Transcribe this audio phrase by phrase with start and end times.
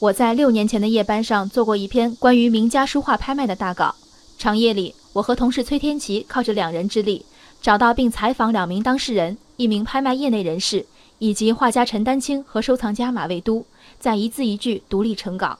[0.00, 3.94] 我在六年前的夜班上做过一篇关于名家书画拍卖的大稿。
[4.38, 7.26] 长夜里，我和同事崔天琪靠着两人之力，
[7.60, 10.86] 找到并采访两名当事人，一名拍卖业内人士，
[11.18, 13.66] 以及画家陈丹青和收藏家马未都，
[13.98, 15.58] 在一字一句独立成稿。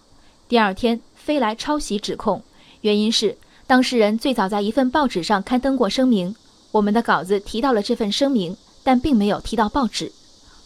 [0.48, 2.42] 第二天飞来抄袭指控，
[2.80, 3.36] 原因是
[3.66, 6.34] 当事人最早在一份报纸上刊登过声明，
[6.72, 10.10] 我们的稿子提到了这份声明，但并没有提到报纸。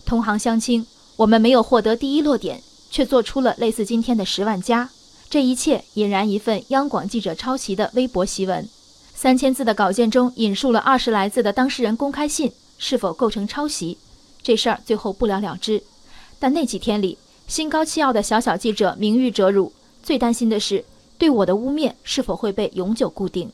[0.06, 0.86] 同行相亲，
[1.16, 2.62] 我们没有获得第一落点。
[2.94, 4.88] 却做出了类似今天的十万加，
[5.28, 8.68] 这一切引燃一份央广记者抄袭的微博檄文。
[9.16, 13.98] 三千字的稿件中引述了二十来字的当事人公开信，是否构成抄袭？
[14.44, 15.82] 这事儿最后不了了之。
[16.38, 17.18] 但那几天里，
[17.48, 20.84] 心高气傲的小小记者名誉折辱，最担心的是
[21.18, 23.50] 对我的污蔑是否会被永久固定。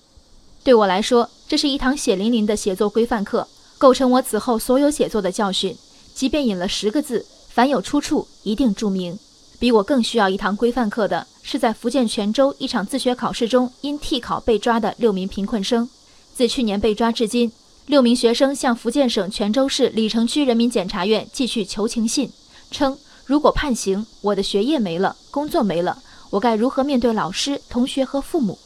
[0.63, 3.49] 对我来说，这是一堂血淋淋的写作规范课，
[3.79, 5.75] 构成我此后所有写作的教训。
[6.13, 9.19] 即便引了十个字，凡有出处一定注明。
[9.61, 15.87] 比我更需要一堂规范课的是，在福建泉州一场自学考试中因替考被抓的六名贫困生。
[16.35, 17.53] 自去年被抓至今，
[17.85, 22.33] 六名学生向福建省泉州市鲤城区人民检察院寄去求情信，
[22.71, 28.59] 称如果判刑，我的学业没了，工作没了，我该如何面对老师、同学和父母？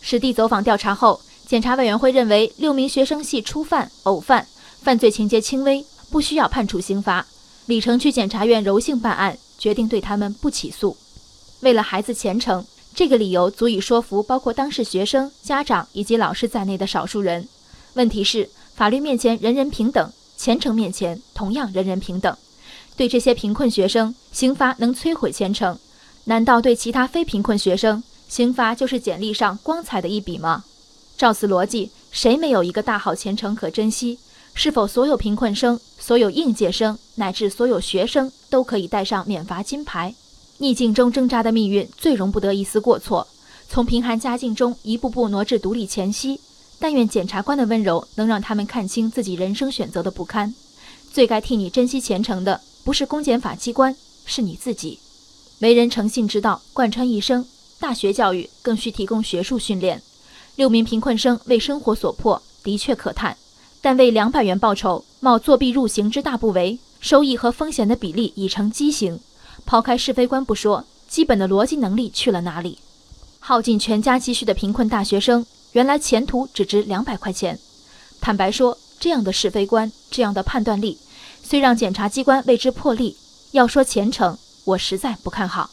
[0.00, 4.46] 实地走访调查后，检察委员会认为六名学生系初犯、偶犯，
[4.80, 7.26] 犯罪情节轻微，不需要判处刑罚。
[7.64, 9.36] 鲤城区检察院柔性办案。
[9.58, 10.96] 决定对他们不起诉。
[11.60, 17.48] 为了孩子前程，这个理由足以说服包括当事学生、家长以及老师在内的少数人。
[17.94, 22.36] 问题是，法律面前人人平等，前程面前同样人人平等。
[22.96, 25.76] 对这些贫困学生，刑罚能摧毁前程；
[26.24, 30.64] 难道对其他非贫困学生，刑罚就是简历上光彩的一笔吗？
[31.16, 34.18] 照此逻辑，谁没有一个大好前程可珍惜？
[34.58, 40.14] 是否所有贫困生、所有应届生乃至所有学生都可以带上免罚金牌？
[40.56, 43.28] 逆境中挣扎的命运最容不得一丝过错，
[43.68, 46.40] 从贫寒家境中一步步挪至独立前夕。
[46.78, 50.54] 但愿检察官的温柔能让他们看清自己人生选择的不堪。
[51.12, 53.94] 最该替你珍惜前程的，不是公检法机关，
[54.24, 54.98] 是你自己。
[55.58, 57.46] 为人诚信之道贯穿一生，
[57.78, 60.02] 大学教育更需提供学术训练。
[60.54, 63.36] 六名贫困生为生活所迫，的确可叹。
[63.80, 69.20] 但为两百元报酬冒作弊入刑之大不为，收益和风险的比例已成畸形。
[69.64, 72.78] 抛开是非观不说，基本的逻辑能力去了哪里？
[73.38, 77.58] 耗尽全家积蓄的贫困大学生，原来前途只值两百块钱。
[78.20, 80.98] 坦白说，这样的是非观，这样的判断力，
[81.42, 83.16] 虽让检察机关为之破例，
[83.52, 85.70] 要说前程，我实在不看好。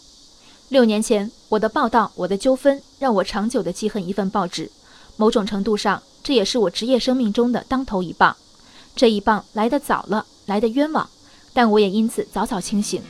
[0.70, 4.70] 六年前，我的报道，我的纠纷，让我长久的记恨一份报纸。
[5.18, 6.02] 某种程度上。
[6.24, 8.36] 这也是我职业生命中的当头一棒，
[8.96, 11.10] 这一棒来得早了，来得冤枉，
[11.54, 13.02] 但我也因此早早清醒。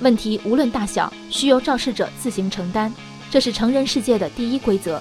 [0.00, 2.90] 问题无论大小，需由肇事者自行承担，
[3.30, 5.00] 这是成人世界的第一规则。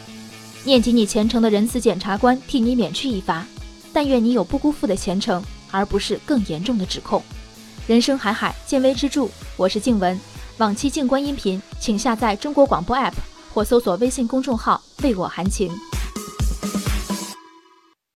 [0.66, 3.46] 念及你前程的仁慈检察官替你免去一罚，
[3.94, 5.42] 但愿你有不辜负的前程，
[5.72, 7.24] 而不是更严重的指控。
[7.88, 9.28] 人生海海，见微知著。
[9.56, 10.20] 我是静文，
[10.58, 13.14] 往期静观音频，请下载中国广播 APP
[13.54, 15.72] 或搜索微信公众号“为我含情”。